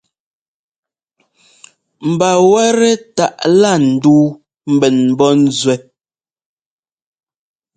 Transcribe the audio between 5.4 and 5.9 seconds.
nzúɛ́.